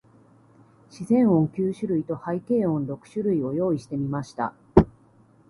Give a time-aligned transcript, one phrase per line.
[0.89, 4.55] 自然音九種類と、背景音六種類を用意してみました。